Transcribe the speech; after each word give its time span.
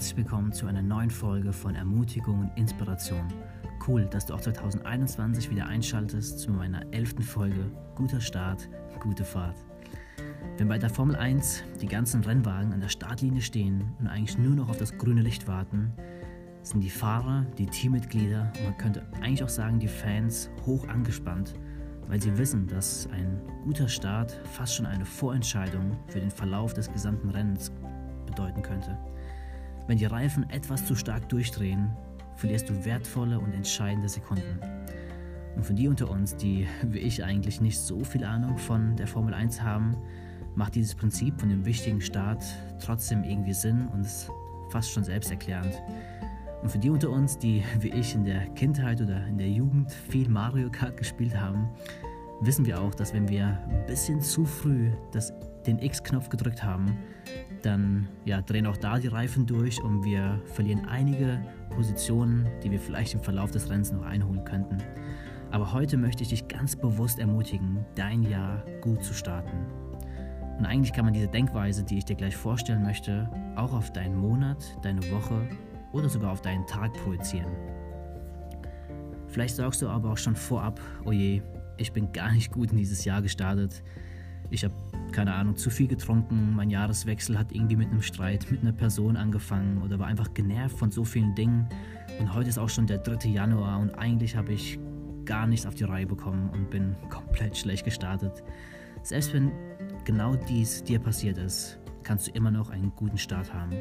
herzlich 0.00 0.16
willkommen 0.16 0.50
zu 0.50 0.66
einer 0.66 0.80
neuen 0.80 1.10
Folge 1.10 1.52
von 1.52 1.74
Ermutigung 1.74 2.40
und 2.40 2.50
Inspiration. 2.56 3.28
Cool, 3.86 4.06
dass 4.06 4.24
du 4.24 4.32
auch 4.32 4.40
2021 4.40 5.50
wieder 5.50 5.66
einschaltest 5.66 6.38
zu 6.38 6.50
meiner 6.50 6.90
elften 6.90 7.22
Folge. 7.22 7.70
Guter 7.96 8.22
Start, 8.22 8.66
gute 8.98 9.24
Fahrt. 9.24 9.58
Wenn 10.56 10.68
bei 10.68 10.78
der 10.78 10.88
Formel 10.88 11.16
1 11.16 11.64
die 11.82 11.86
ganzen 11.86 12.24
Rennwagen 12.24 12.72
an 12.72 12.80
der 12.80 12.88
Startlinie 12.88 13.42
stehen 13.42 13.92
und 13.98 14.06
eigentlich 14.06 14.38
nur 14.38 14.54
noch 14.54 14.70
auf 14.70 14.78
das 14.78 14.96
grüne 14.96 15.20
Licht 15.20 15.46
warten, 15.46 15.92
sind 16.62 16.80
die 16.80 16.88
Fahrer, 16.88 17.44
die 17.58 17.66
Teammitglieder 17.66 18.50
und 18.56 18.64
man 18.64 18.78
könnte 18.78 19.02
eigentlich 19.20 19.44
auch 19.44 19.50
sagen 19.50 19.80
die 19.80 19.88
Fans 19.88 20.48
hoch 20.64 20.88
angespannt, 20.88 21.52
weil 22.08 22.22
sie 22.22 22.38
wissen, 22.38 22.66
dass 22.68 23.06
ein 23.12 23.38
guter 23.64 23.88
Start 23.88 24.32
fast 24.50 24.76
schon 24.76 24.86
eine 24.86 25.04
Vorentscheidung 25.04 25.98
für 26.06 26.20
den 26.20 26.30
Verlauf 26.30 26.72
des 26.72 26.90
gesamten 26.90 27.28
Rennens 27.28 27.70
bedeuten 28.24 28.62
könnte. 28.62 28.96
Wenn 29.90 29.98
die 29.98 30.06
Reifen 30.06 30.48
etwas 30.50 30.86
zu 30.86 30.94
stark 30.94 31.28
durchdrehen, 31.30 31.90
verlierst 32.36 32.68
du 32.70 32.84
wertvolle 32.84 33.40
und 33.40 33.52
entscheidende 33.52 34.08
Sekunden. 34.08 34.60
Und 35.56 35.66
für 35.66 35.74
die 35.74 35.88
unter 35.88 36.08
uns, 36.08 36.36
die 36.36 36.68
wie 36.84 37.00
ich 37.00 37.24
eigentlich 37.24 37.60
nicht 37.60 37.76
so 37.76 38.04
viel 38.04 38.22
Ahnung 38.22 38.56
von 38.56 38.94
der 38.94 39.08
Formel 39.08 39.34
1 39.34 39.60
haben, 39.60 39.96
macht 40.54 40.76
dieses 40.76 40.94
Prinzip 40.94 41.40
von 41.40 41.48
dem 41.48 41.64
wichtigen 41.64 42.00
Start 42.00 42.44
trotzdem 42.80 43.24
irgendwie 43.24 43.52
Sinn 43.52 43.88
und 43.88 44.02
ist 44.02 44.30
fast 44.68 44.92
schon 44.92 45.02
selbsterklärend. 45.02 45.82
Und 46.62 46.70
für 46.70 46.78
die 46.78 46.90
unter 46.90 47.10
uns, 47.10 47.36
die 47.36 47.64
wie 47.80 47.90
ich 47.90 48.14
in 48.14 48.24
der 48.24 48.46
Kindheit 48.50 49.00
oder 49.00 49.26
in 49.26 49.38
der 49.38 49.50
Jugend 49.50 49.90
viel 49.90 50.28
Mario 50.28 50.70
Kart 50.70 50.98
gespielt 50.98 51.36
haben, 51.36 51.68
wissen 52.42 52.64
wir 52.64 52.80
auch, 52.80 52.94
dass 52.94 53.12
wenn 53.12 53.28
wir 53.28 53.58
ein 53.68 53.86
bisschen 53.86 54.20
zu 54.20 54.44
früh 54.44 54.92
das, 55.10 55.32
den 55.66 55.78
X-Knopf 55.78 56.28
gedrückt 56.28 56.62
haben, 56.62 56.98
dann 57.62 58.08
ja, 58.24 58.40
drehen 58.40 58.66
auch 58.66 58.76
da 58.76 58.98
die 58.98 59.08
Reifen 59.08 59.46
durch 59.46 59.82
und 59.82 60.04
wir 60.04 60.40
verlieren 60.46 60.86
einige 60.86 61.40
Positionen, 61.70 62.48
die 62.62 62.70
wir 62.70 62.78
vielleicht 62.78 63.14
im 63.14 63.20
Verlauf 63.20 63.50
des 63.50 63.68
Rennens 63.70 63.92
noch 63.92 64.04
einholen 64.04 64.44
könnten. 64.44 64.78
Aber 65.50 65.72
heute 65.72 65.96
möchte 65.96 66.22
ich 66.22 66.28
dich 66.30 66.48
ganz 66.48 66.76
bewusst 66.76 67.18
ermutigen, 67.18 67.84
dein 67.94 68.22
Jahr 68.22 68.64
gut 68.80 69.02
zu 69.02 69.12
starten. 69.12 69.66
Und 70.58 70.66
eigentlich 70.66 70.92
kann 70.92 71.06
man 71.06 71.14
diese 71.14 71.28
Denkweise, 71.28 71.82
die 71.82 71.98
ich 71.98 72.04
dir 72.04 72.16
gleich 72.16 72.36
vorstellen 72.36 72.82
möchte, 72.82 73.28
auch 73.56 73.72
auf 73.72 73.92
deinen 73.92 74.16
Monat, 74.16 74.62
deine 74.82 75.00
Woche 75.10 75.48
oder 75.92 76.08
sogar 76.08 76.32
auf 76.32 76.42
deinen 76.42 76.66
Tag 76.66 76.92
projizieren. 77.02 77.50
Vielleicht 79.26 79.56
sagst 79.56 79.80
du 79.80 79.88
aber 79.88 80.10
auch 80.10 80.18
schon 80.18 80.36
vorab, 80.36 80.80
oh 81.04 81.12
je, 81.12 81.42
ich 81.76 81.92
bin 81.92 82.12
gar 82.12 82.32
nicht 82.32 82.52
gut 82.52 82.72
in 82.72 82.76
dieses 82.76 83.04
Jahr 83.04 83.22
gestartet. 83.22 83.82
Ich 84.50 84.64
habe 84.64 84.74
keine 85.12 85.34
Ahnung, 85.34 85.56
zu 85.56 85.70
viel 85.70 85.88
getrunken, 85.88 86.54
mein 86.54 86.70
Jahreswechsel 86.70 87.38
hat 87.38 87.52
irgendwie 87.52 87.76
mit 87.76 87.88
einem 87.90 88.02
Streit 88.02 88.50
mit 88.50 88.62
einer 88.62 88.72
Person 88.72 89.16
angefangen 89.16 89.82
oder 89.82 89.98
war 89.98 90.06
einfach 90.06 90.32
genervt 90.34 90.78
von 90.78 90.90
so 90.90 91.04
vielen 91.04 91.34
Dingen. 91.34 91.68
Und 92.18 92.34
heute 92.34 92.48
ist 92.48 92.58
auch 92.58 92.68
schon 92.68 92.86
der 92.86 92.98
3. 92.98 93.28
Januar 93.28 93.78
und 93.80 93.90
eigentlich 93.98 94.36
habe 94.36 94.52
ich 94.52 94.78
gar 95.24 95.46
nichts 95.46 95.66
auf 95.66 95.74
die 95.74 95.84
Reihe 95.84 96.06
bekommen 96.06 96.50
und 96.50 96.70
bin 96.70 96.96
komplett 97.10 97.56
schlecht 97.56 97.84
gestartet. 97.84 98.42
Selbst 99.02 99.32
wenn 99.32 99.52
genau 100.04 100.34
dies 100.34 100.82
dir 100.84 100.98
passiert 100.98 101.38
ist, 101.38 101.78
kannst 102.02 102.28
du 102.28 102.32
immer 102.32 102.50
noch 102.50 102.70
einen 102.70 102.92
guten 102.96 103.18
Start 103.18 103.52
haben. 103.52 103.72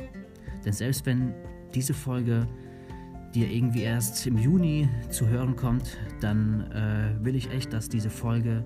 Denn 0.65 0.73
selbst 0.73 1.05
wenn 1.05 1.33
diese 1.73 1.93
Folge 1.93 2.47
dir 3.33 3.49
irgendwie 3.49 3.81
erst 3.81 4.25
im 4.27 4.37
Juni 4.37 4.89
zu 5.09 5.27
hören 5.27 5.55
kommt, 5.55 5.97
dann 6.19 6.71
äh, 6.71 7.23
will 7.23 7.35
ich 7.35 7.51
echt, 7.51 7.73
dass 7.73 7.89
diese 7.89 8.09
Folge 8.09 8.65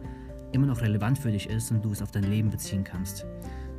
immer 0.53 0.67
noch 0.67 0.81
relevant 0.81 1.17
für 1.17 1.31
dich 1.31 1.49
ist 1.49 1.71
und 1.71 1.83
du 1.83 1.91
es 1.91 2.01
auf 2.01 2.11
dein 2.11 2.23
Leben 2.23 2.49
beziehen 2.49 2.83
kannst. 2.83 3.25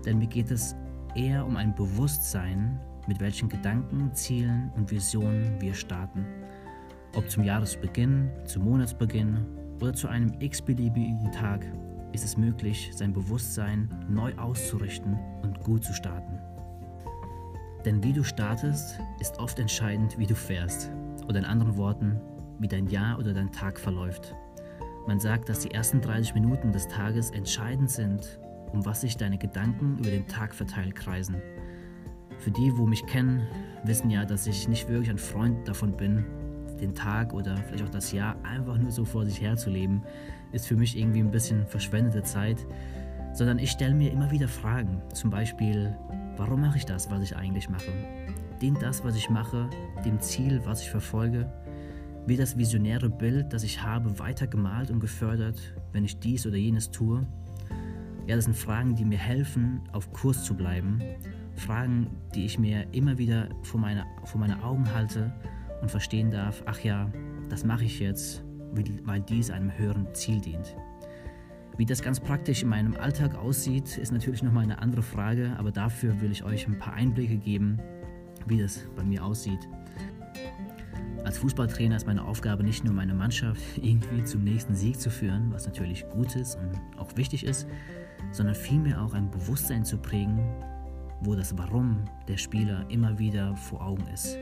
Denn 0.05 0.19
mir 0.19 0.27
geht 0.27 0.51
es 0.51 0.77
eher 1.15 1.47
um 1.47 1.57
ein 1.57 1.75
Bewusstsein, 1.75 2.81
mit 3.07 3.21
welchen 3.21 3.49
Gedanken, 3.49 4.13
Zielen 4.15 4.71
und 4.77 4.91
Visionen 4.91 5.61
wir 5.61 5.75
starten. 5.75 6.25
Ob 7.15 7.31
zum 7.31 7.45
Jahresbeginn, 7.45 8.31
zum 8.45 8.65
Monatsbeginn 8.65 9.47
oder 9.81 9.95
zu 9.95 10.09
einem 10.09 10.33
x-beliebigen 10.41 11.31
Tag 11.33 11.65
ist 12.13 12.25
es 12.25 12.37
möglich, 12.37 12.91
sein 12.95 13.13
Bewusstsein 13.13 13.89
neu 14.09 14.35
auszurichten 14.37 15.19
und 15.43 15.61
gut 15.61 15.85
zu 15.85 15.93
starten. 15.93 16.39
Denn 17.85 18.03
wie 18.03 18.13
du 18.13 18.25
startest, 18.25 18.99
ist 19.21 19.39
oft 19.39 19.59
entscheidend, 19.59 20.17
wie 20.19 20.27
du 20.27 20.35
fährst. 20.35 20.91
Oder 21.29 21.41
in 21.41 21.45
anderen 21.45 21.77
Worten, 21.77 22.21
wie 22.59 22.69
dein 22.69 22.87
Jahr 22.87 23.19
oder 23.19 23.35
dein 23.35 23.53
Tag 23.53 23.79
verläuft. 23.79 24.35
Man 25.07 25.21
sagt, 25.21 25.51
dass 25.51 25.61
die 25.61 25.71
ersten 25.71 26.01
30 26.01 26.35
Minuten 26.35 26.73
des 26.73 26.89
Tages 26.89 27.31
entscheidend 27.31 27.91
sind, 27.91 28.41
um 28.73 28.87
was 28.87 29.03
sich 29.03 29.17
deine 29.17 29.37
Gedanken 29.37 29.99
über 29.99 30.11
den 30.11 30.27
Tag 30.27 30.55
verteilt 30.55 30.95
kreisen. 30.95 31.37
Für 32.39 32.51
die, 32.51 32.77
wo 32.77 32.87
mich 32.87 33.05
kennen, 33.07 33.47
wissen 33.85 34.11
ja, 34.11 34.25
dass 34.25 34.47
ich 34.47 34.67
nicht 34.67 34.89
wirklich 34.89 35.11
ein 35.11 35.19
Freund 35.19 35.69
davon 35.69 35.97
bin, 35.97 36.25
den 36.81 36.95
Tag 36.95 37.35
oder 37.35 37.57
vielleicht 37.57 37.85
auch 37.85 37.91
das 37.91 38.13
Jahr 38.13 38.37
einfach 38.45 38.79
nur 38.79 38.91
so 38.91 39.05
vor 39.05 39.27
sich 39.27 39.41
her 39.41 39.57
zu 39.57 39.71
leben, 39.71 40.03
ist 40.53 40.67
für 40.67 40.77
mich 40.77 40.99
irgendwie 40.99 41.21
ein 41.21 41.31
bisschen 41.31 41.67
verschwendete 41.67 42.23
Zeit, 42.23 42.67
sondern 43.33 43.59
ich 43.59 43.71
stelle 43.71 43.95
mir 43.95 44.11
immer 44.11 44.31
wieder 44.31 44.49
Fragen. 44.49 45.03
Zum 45.13 45.31
Beispiel, 45.31 45.95
warum 46.37 46.63
mache 46.63 46.79
ich 46.79 46.87
das, 46.87 47.11
was 47.11 47.23
ich 47.23 47.37
eigentlich 47.37 47.69
mache? 47.69 47.93
Dient 48.61 48.83
das, 48.83 49.05
was 49.05 49.17
ich 49.17 49.29
mache, 49.29 49.69
dem 50.05 50.19
Ziel, 50.21 50.63
was 50.65 50.81
ich 50.81 50.91
verfolge? 50.91 51.53
Wird 52.27 52.41
das 52.41 52.57
visionäre 52.57 53.11
Bild, 53.11 53.53
das 53.53 53.65
ich 53.65 53.83
habe, 53.83 54.19
weiter 54.19 54.47
gemalt 54.47 54.91
und 54.91 54.99
gefördert, 55.01 55.61
wenn 55.93 56.07
ich 56.07 56.21
dies 56.21 56.47
oder 56.47 56.57
jenes 56.57 56.91
tue? 56.91 57.27
Ja, 58.27 58.37
das 58.37 58.47
sind 58.47 58.57
Fragen, 58.57 58.95
die 58.95 59.05
mir 59.05 59.19
helfen, 59.19 59.83
auf 59.93 60.11
Kurs 60.11 60.43
zu 60.43 60.55
bleiben. 60.55 61.03
Fragen, 61.55 62.07
die 62.35 62.47
ich 62.47 62.59
mir 62.59 62.87
immer 62.93 63.19
wieder 63.19 63.51
vor 63.63 63.79
meine, 63.79 64.07
vor 64.25 64.41
meine 64.41 64.63
Augen 64.65 64.91
halte 64.95 65.35
und 65.83 65.91
verstehen 65.91 66.31
darf, 66.31 66.63
ach 66.65 66.81
ja, 66.81 67.11
das 67.51 67.63
mache 67.63 67.85
ich 67.85 68.01
jetzt, 68.01 68.43
weil 69.05 69.21
dies 69.21 69.51
einem 69.51 69.77
höheren 69.77 70.07
Ziel 70.15 70.41
dient. 70.41 70.75
Wie 71.77 71.85
das 71.85 72.01
ganz 72.01 72.21
praktisch 72.21 72.63
in 72.63 72.71
meinem 72.71 72.97
Alltag 72.97 73.35
aussieht, 73.35 73.99
ist 73.99 74.13
natürlich 74.13 74.43
nochmal 74.43 74.63
eine 74.63 74.79
andere 74.79 75.03
Frage, 75.03 75.55
aber 75.59 75.73
dafür 75.73 76.19
will 76.23 76.33
ich 76.33 76.43
euch 76.43 76.67
ein 76.67 76.79
paar 76.79 76.95
Einblicke 76.95 77.37
geben, 77.37 77.79
wie 78.47 78.63
das 78.63 78.89
bei 78.97 79.05
mir 79.05 79.23
aussieht. 79.23 79.69
Als 81.25 81.39
Fußballtrainer 81.39 81.97
ist 81.97 82.07
meine 82.07 82.23
Aufgabe 82.23 82.63
nicht 82.63 82.85
nur 82.85 82.93
meine 82.93 83.15
Mannschaft 83.15 83.61
irgendwie 83.77 84.25
zum 84.25 84.45
nächsten 84.45 84.75
Sieg 84.75 85.01
zu 85.01 85.09
führen, 85.09 85.51
was 85.53 85.67
natürlich 85.67 86.07
gut 86.11 86.37
ist 86.37 86.57
und 86.57 86.79
auch 86.99 87.17
wichtig 87.17 87.45
ist, 87.45 87.67
sondern 88.31 88.55
vielmehr 88.55 89.01
auch 89.03 89.15
ein 89.15 89.31
Bewusstsein 89.31 89.87
zu 89.87 89.97
prägen, 89.97 90.39
wo 91.23 91.35
das 91.35 91.57
Warum 91.57 92.05
der 92.29 92.37
Spieler 92.37 92.85
immer 92.91 93.19
wieder 93.19 93.57
vor 93.57 93.81
Augen 93.81 94.07
ist, 94.13 94.37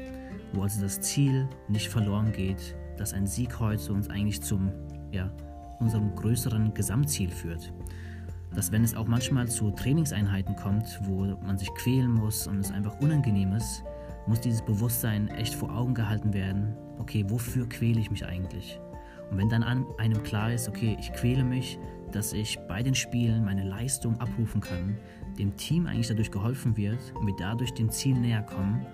wo 0.54 0.62
also 0.62 0.80
das 0.80 1.00
Ziel 1.00 1.48
nicht 1.68 1.88
verloren 1.88 2.32
geht, 2.32 2.74
dass 2.96 3.12
ein 3.12 3.28
Sieg 3.28 3.60
heute 3.60 3.92
uns 3.92 4.10
eigentlich 4.10 4.42
zum, 4.42 4.72
ja, 5.12 5.30
unserem 5.78 6.12
größeren 6.16 6.74
Gesamtziel 6.74 7.30
führt. 7.30 7.72
Dass 8.56 8.72
wenn 8.72 8.82
es 8.82 8.96
auch 8.96 9.06
manchmal 9.06 9.46
zu 9.46 9.70
Trainingseinheiten 9.70 10.56
kommt, 10.56 11.00
wo 11.04 11.26
man 11.46 11.58
sich 11.58 11.72
quälen 11.74 12.10
muss 12.10 12.48
und 12.48 12.58
es 12.58 12.72
einfach 12.72 12.98
unangenehm 13.00 13.52
ist, 13.52 13.84
muss 14.26 14.40
dieses 14.40 14.62
Bewusstsein 14.62 15.28
echt 15.28 15.54
vor 15.54 15.74
Augen 15.74 15.94
gehalten 15.94 16.32
werden, 16.32 16.76
okay, 16.98 17.24
wofür 17.28 17.68
quäle 17.68 18.00
ich 18.00 18.10
mich 18.10 18.24
eigentlich? 18.24 18.80
Und 19.30 19.38
wenn 19.38 19.48
dann 19.48 19.62
an 19.62 19.86
einem 19.98 20.22
klar 20.22 20.52
ist, 20.52 20.68
okay, 20.68 20.96
ich 21.00 21.12
quäle 21.12 21.42
mich, 21.42 21.78
dass 22.12 22.32
ich 22.32 22.58
bei 22.68 22.82
den 22.82 22.94
Spielen 22.94 23.44
meine 23.44 23.64
Leistung 23.64 24.20
abrufen 24.20 24.60
kann, 24.60 24.96
dem 25.38 25.56
Team 25.56 25.86
eigentlich 25.86 26.08
dadurch 26.08 26.30
geholfen 26.30 26.76
wird 26.76 27.00
und 27.14 27.26
wir 27.26 27.34
dadurch 27.38 27.72
dem 27.72 27.90
Ziel 27.90 28.16
näher 28.18 28.42
kommen, 28.42 28.86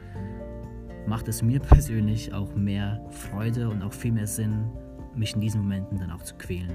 macht 1.07 1.29
es 1.29 1.43
mir 1.43 1.61
persönlich 1.61 2.33
auch 2.33 2.55
mehr 2.55 3.05
Freude 3.11 3.69
und 3.69 3.83
auch 3.83 3.93
viel 3.93 4.13
mehr 4.13 4.27
Sinn, 4.27 4.71
mich 5.15 5.35
in 5.35 5.41
diesen 5.41 5.63
Momenten 5.63 5.99
dann 5.99 6.13
auch 6.13 6.23
zu 6.23 6.37
quälen. 6.37 6.73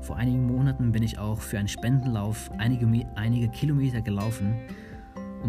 Vor 0.00 0.16
einigen 0.16 0.46
Monaten 0.46 0.90
bin 0.90 1.02
ich 1.02 1.18
auch 1.18 1.40
für 1.40 1.58
einen 1.58 1.68
Spendenlauf 1.68 2.50
einige, 2.58 2.86
einige 3.14 3.48
Kilometer 3.48 4.00
gelaufen 4.00 4.56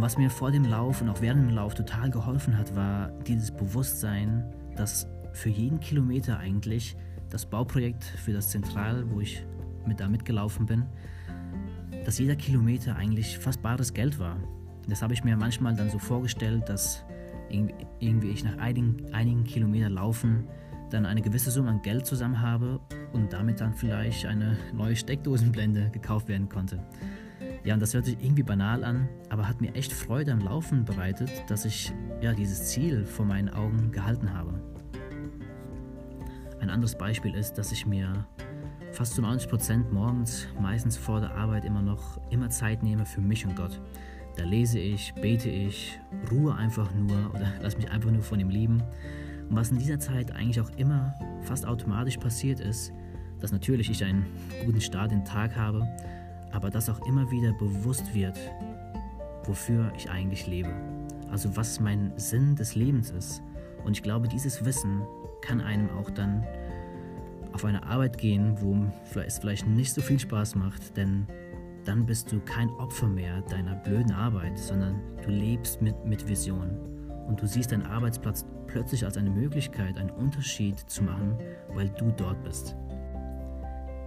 was 0.03 0.17
mir 0.17 0.29
vor 0.29 0.51
dem 0.51 0.65
Lauf 0.65 1.01
und 1.01 1.07
auch 1.07 1.21
während 1.21 1.49
dem 1.49 1.55
Lauf 1.55 1.75
total 1.75 2.09
geholfen 2.09 2.57
hat, 2.57 2.75
war 2.75 3.07
dieses 3.25 3.51
Bewusstsein, 3.51 4.43
dass 4.75 5.07
für 5.31 5.47
jeden 5.47 5.79
Kilometer 5.79 6.39
eigentlich 6.39 6.97
das 7.29 7.45
Bauprojekt 7.45 8.03
für 8.03 8.33
das 8.33 8.49
Zentral, 8.49 9.09
wo 9.09 9.21
ich 9.21 9.45
mit 9.85 10.01
da 10.01 10.09
mitgelaufen 10.09 10.65
bin, 10.65 10.83
dass 12.03 12.19
jeder 12.19 12.35
Kilometer 12.35 12.97
eigentlich 12.97 13.39
fast 13.39 13.61
bares 13.61 13.93
Geld 13.93 14.19
war. 14.19 14.35
Das 14.89 15.01
habe 15.01 15.13
ich 15.13 15.23
mir 15.23 15.37
manchmal 15.37 15.73
dann 15.73 15.89
so 15.89 15.99
vorgestellt, 15.99 16.67
dass 16.67 17.05
irgendwie 17.49 18.27
ich 18.27 18.43
nach 18.43 18.57
einigen, 18.57 19.13
einigen 19.13 19.45
Kilometern 19.45 19.93
Laufen 19.93 20.49
dann 20.89 21.05
eine 21.05 21.21
gewisse 21.21 21.49
Summe 21.49 21.69
an 21.69 21.81
Geld 21.81 22.05
zusammen 22.05 22.41
habe 22.41 22.81
und 23.13 23.31
damit 23.31 23.61
dann 23.61 23.73
vielleicht 23.73 24.25
eine 24.25 24.57
neue 24.73 24.97
Steckdosenblende 24.97 25.91
gekauft 25.91 26.27
werden 26.27 26.49
konnte. 26.49 26.83
Ja, 27.63 27.73
und 27.73 27.79
das 27.79 27.93
hört 27.93 28.05
sich 28.05 28.17
irgendwie 28.21 28.43
banal 28.43 28.83
an, 28.83 29.07
aber 29.29 29.47
hat 29.47 29.61
mir 29.61 29.73
echt 29.75 29.93
Freude 29.93 30.33
am 30.33 30.39
Laufen 30.39 30.83
bereitet, 30.83 31.29
dass 31.47 31.65
ich 31.65 31.93
ja 32.21 32.33
dieses 32.33 32.67
Ziel 32.67 33.05
vor 33.05 33.25
meinen 33.25 33.49
Augen 33.49 33.91
gehalten 33.91 34.33
habe. 34.33 34.53
Ein 36.59 36.69
anderes 36.69 36.97
Beispiel 36.97 37.35
ist, 37.35 37.53
dass 37.53 37.71
ich 37.71 37.85
mir 37.85 38.25
fast 38.91 39.15
zu 39.15 39.21
90 39.21 39.49
Prozent 39.49 39.91
morgens, 39.91 40.47
meistens 40.61 40.97
vor 40.97 41.19
der 41.19 41.35
Arbeit 41.35 41.65
immer 41.65 41.81
noch 41.81 42.19
immer 42.29 42.49
Zeit 42.49 42.83
nehme 42.83 43.05
für 43.05 43.21
mich 43.21 43.45
und 43.45 43.55
Gott. 43.55 43.81
Da 44.35 44.43
lese 44.43 44.79
ich, 44.79 45.13
bete 45.15 45.49
ich, 45.49 45.99
ruhe 46.31 46.55
einfach 46.55 46.93
nur 46.93 47.33
oder 47.33 47.51
lass 47.61 47.77
mich 47.77 47.89
einfach 47.91 48.11
nur 48.11 48.23
von 48.23 48.39
ihm 48.39 48.49
lieben. 48.49 48.81
Und 49.49 49.55
was 49.55 49.71
in 49.71 49.77
dieser 49.77 49.99
Zeit 49.99 50.31
eigentlich 50.31 50.61
auch 50.61 50.71
immer 50.77 51.13
fast 51.41 51.65
automatisch 51.65 52.17
passiert 52.17 52.59
ist, 52.59 52.93
dass 53.39 53.51
natürlich 53.51 53.89
ich 53.89 54.03
einen 54.03 54.25
guten 54.65 54.81
Start 54.81 55.11
in 55.11 55.19
den 55.19 55.25
Tag 55.25 55.55
habe, 55.55 55.87
aber 56.53 56.69
dass 56.69 56.89
auch 56.89 57.05
immer 57.05 57.29
wieder 57.31 57.51
bewusst 57.53 58.13
wird, 58.13 58.37
wofür 59.45 59.91
ich 59.97 60.09
eigentlich 60.09 60.47
lebe. 60.47 60.73
Also 61.29 61.55
was 61.57 61.79
mein 61.79 62.13
Sinn 62.15 62.55
des 62.55 62.75
Lebens 62.75 63.09
ist. 63.09 63.41
Und 63.83 63.97
ich 63.97 64.03
glaube, 64.03 64.27
dieses 64.27 64.63
Wissen 64.63 65.01
kann 65.41 65.59
einem 65.59 65.89
auch 65.89 66.09
dann 66.09 66.45
auf 67.51 67.65
eine 67.65 67.83
Arbeit 67.83 68.17
gehen, 68.17 68.55
wo 68.61 68.75
es 69.19 69.39
vielleicht 69.39 69.67
nicht 69.67 69.93
so 69.93 70.01
viel 70.01 70.19
Spaß 70.19 70.55
macht, 70.55 70.95
denn 70.95 71.27
dann 71.85 72.05
bist 72.05 72.31
du 72.31 72.39
kein 72.39 72.69
Opfer 72.71 73.07
mehr 73.07 73.41
deiner 73.41 73.75
blöden 73.75 74.11
Arbeit, 74.11 74.57
sondern 74.57 75.01
du 75.23 75.29
lebst 75.29 75.81
mit, 75.81 76.05
mit 76.05 76.27
Vision. 76.27 76.77
Und 77.27 77.41
du 77.41 77.47
siehst 77.47 77.71
deinen 77.71 77.85
Arbeitsplatz 77.85 78.45
plötzlich 78.67 79.05
als 79.05 79.17
eine 79.17 79.29
Möglichkeit, 79.29 79.97
einen 79.97 80.11
Unterschied 80.11 80.79
zu 80.79 81.03
machen, 81.03 81.37
weil 81.73 81.89
du 81.89 82.11
dort 82.11 82.41
bist. 82.43 82.75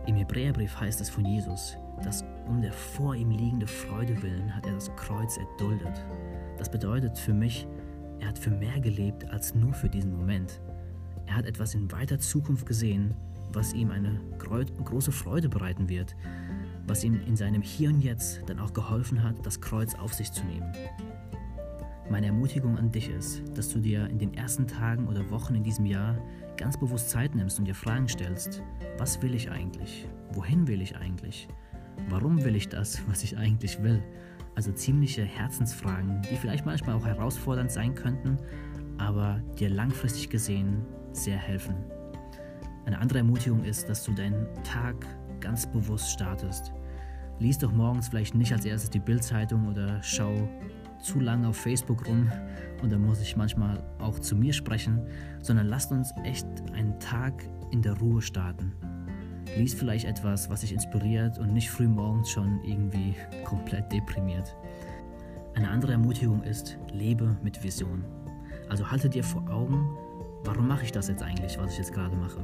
Im 0.07 0.17
Hebräerbrief 0.17 0.79
heißt 0.81 1.01
es 1.01 1.11
von 1.11 1.25
Jesus, 1.25 1.77
dass 2.05 2.25
um 2.47 2.61
der 2.61 2.73
vor 2.73 3.15
ihm 3.15 3.31
liegende 3.31 3.67
Freude 3.67 4.23
willen 4.23 4.55
hat 4.55 4.67
er 4.67 4.75
das 4.75 4.95
Kreuz 4.97 5.37
erduldet. 5.37 6.05
Das 6.59 6.71
bedeutet 6.71 7.19
für 7.19 7.35
mich, 7.35 7.67
er 8.21 8.29
hat 8.29 8.39
für 8.39 8.51
mehr 8.51 8.81
gelebt 8.81 9.29
als 9.31 9.55
nur 9.55 9.73
für 9.73 9.89
diesen 9.89 10.17
Moment. 10.17 10.61
Er 11.27 11.37
hat 11.37 11.47
etwas 11.47 11.75
in 11.75 11.91
weiter 11.93 12.19
Zukunft 12.19 12.67
gesehen, 12.67 13.15
was 13.53 13.73
ihm 13.73 13.91
eine 13.91 14.21
große 14.39 15.13
Freude 15.13 15.49
bereiten 15.49 15.89
wird, 15.89 16.17
was 16.87 17.05
ihm 17.05 17.21
in 17.27 17.37
seinem 17.37 17.63
Hier 17.63 17.89
und 17.89 18.01
Jetzt 18.01 18.43
dann 18.47 18.61
auch 18.61 18.73
geholfen 18.73 19.23
hat, 19.23 19.45
das 19.45 19.61
Kreuz 19.61 19.95
auf 19.95 20.15
sich 20.15 20.31
zu 20.31 20.45
nehmen. 20.45 20.73
Meine 22.09 22.27
Ermutigung 22.27 22.79
an 22.79 22.93
dich 22.93 23.11
ist, 23.11 23.43
dass 23.57 23.69
du 23.71 23.81
dir 23.81 24.07
in 24.07 24.19
den 24.19 24.33
ersten 24.35 24.69
Tagen 24.69 25.09
oder 25.09 25.29
Wochen 25.31 25.57
in 25.57 25.65
diesem 25.65 25.87
Jahr 25.87 26.17
ganz 26.57 26.79
bewusst 26.79 27.11
Zeit 27.11 27.35
nimmst 27.35 27.59
und 27.59 27.65
dir 27.65 27.75
Fragen 27.75 28.09
stellst, 28.09 28.63
was 28.99 29.21
will 29.23 29.35
ich 29.35 29.51
eigentlich? 29.51 30.07
Wohin 30.33 30.69
will 30.69 30.81
ich 30.81 30.97
eigentlich? 30.97 31.49
Warum 32.09 32.45
will 32.45 32.57
ich 32.57 32.69
das, 32.69 33.03
was 33.09 33.23
ich 33.23 33.37
eigentlich 33.37 33.83
will? 33.83 34.03
Also 34.55 34.73
ziemliche 34.73 35.23
Herzensfragen, 35.23 36.23
die 36.31 36.37
vielleicht 36.37 36.65
manchmal 36.65 36.97
auch 36.97 37.05
herausfordernd 37.05 37.71
sein 37.71 37.95
könnten, 37.95 38.39
aber 38.99 39.41
dir 39.59 39.69
langfristig 39.69 40.31
gesehen 40.31 40.85
sehr 41.13 41.37
helfen. 41.37 41.75
Eine 42.87 42.99
andere 42.99 43.19
Ermutigung 43.19 43.65
ist, 43.65 43.89
dass 43.89 44.05
du 44.05 44.13
deinen 44.13 44.47
Tag 44.63 44.95
ganz 45.41 45.67
bewusst 45.67 46.11
startest. 46.11 46.73
Lies 47.39 47.59
doch 47.59 47.73
morgens 47.73 48.09
vielleicht 48.09 48.35
nicht 48.35 48.53
als 48.53 48.65
erstes 48.65 48.91
die 48.91 49.01
Bildzeitung 49.01 49.69
oder 49.69 50.03
schau 50.03 50.49
zu 51.03 51.21
lange 51.21 51.49
auf 51.49 51.57
Facebook 51.57 52.07
rum 52.07 52.31
und 52.83 52.91
da 52.91 52.99
muss 52.99 53.21
ich 53.21 53.37
manchmal 53.37 53.83
auch 53.99 54.19
zu 54.19 54.35
mir 54.35 54.53
sprechen, 54.53 55.07
sondern 55.43 55.67
lasst 55.67 55.93
uns 55.93 56.13
echt 56.25 56.47
einen 56.73 56.99
Tag 57.01 57.35
in 57.71 57.83
der 57.83 57.99
Ruhe 57.99 58.23
starten. 58.23 58.73
Lies 59.57 59.75
vielleicht 59.75 60.05
etwas, 60.07 60.51
was 60.51 60.61
dich 60.61 60.73
inspiriert 60.73 61.39
und 61.39 61.53
nicht 61.53 61.71
früh 61.71 61.87
morgens 61.87 62.31
schon 62.31 62.61
irgendwie 62.65 63.15
komplett 63.45 63.93
deprimiert. 63.93 64.57
Eine 65.55 65.69
andere 65.71 65.93
Ermutigung 65.93 66.43
ist, 66.43 66.77
lebe 66.93 67.37
mit 67.43 67.63
Vision. 67.63 68.05
Also 68.69 68.91
halte 68.91 69.09
dir 69.09 69.25
vor 69.25 69.49
Augen, 69.49 69.89
warum 70.45 70.67
mache 70.67 70.85
ich 70.85 70.93
das 70.93 71.09
jetzt 71.09 71.23
eigentlich, 71.23 71.59
was 71.59 71.73
ich 71.73 71.79
jetzt 71.79 71.93
gerade 71.93 72.17
mache? 72.17 72.41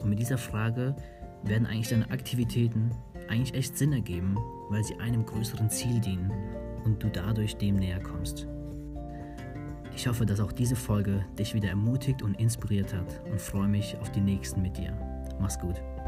Und 0.00 0.10
mit 0.10 0.18
dieser 0.18 0.38
Frage 0.38 0.94
werden 1.42 1.66
eigentlich 1.66 1.88
deine 1.88 2.10
Aktivitäten 2.10 2.90
eigentlich 3.28 3.54
echt 3.54 3.76
Sinn 3.76 3.92
ergeben, 3.92 4.36
weil 4.68 4.84
sie 4.84 4.98
einem 5.00 5.24
größeren 5.24 5.70
Ziel 5.70 6.00
dienen 6.00 6.30
und 6.84 7.02
du 7.02 7.08
dadurch 7.08 7.56
dem 7.56 7.76
näher 7.76 8.00
kommst. 8.00 8.46
Ich 9.94 10.06
hoffe, 10.06 10.26
dass 10.26 10.40
auch 10.40 10.52
diese 10.52 10.76
Folge 10.76 11.24
dich 11.38 11.54
wieder 11.54 11.70
ermutigt 11.70 12.22
und 12.22 12.38
inspiriert 12.38 12.94
hat 12.94 13.22
und 13.30 13.40
freue 13.40 13.68
mich 13.68 13.96
auf 14.00 14.12
die 14.12 14.20
nächsten 14.20 14.60
mit 14.60 14.76
dir. 14.76 14.92
Mach's 15.40 15.58
gut. 15.58 15.82